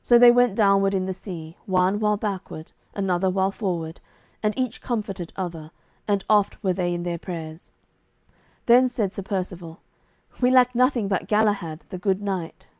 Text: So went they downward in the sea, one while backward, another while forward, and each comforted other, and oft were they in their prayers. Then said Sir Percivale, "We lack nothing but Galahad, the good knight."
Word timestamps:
So 0.00 0.16
went 0.32 0.52
they 0.52 0.54
downward 0.54 0.94
in 0.94 1.04
the 1.04 1.12
sea, 1.12 1.58
one 1.66 2.00
while 2.00 2.16
backward, 2.16 2.72
another 2.94 3.28
while 3.28 3.50
forward, 3.50 4.00
and 4.42 4.58
each 4.58 4.80
comforted 4.80 5.34
other, 5.36 5.70
and 6.08 6.24
oft 6.30 6.56
were 6.64 6.72
they 6.72 6.94
in 6.94 7.02
their 7.02 7.18
prayers. 7.18 7.70
Then 8.64 8.88
said 8.88 9.12
Sir 9.12 9.22
Percivale, 9.22 9.78
"We 10.40 10.50
lack 10.50 10.74
nothing 10.74 11.08
but 11.08 11.26
Galahad, 11.28 11.84
the 11.90 11.98
good 11.98 12.22
knight." 12.22 12.70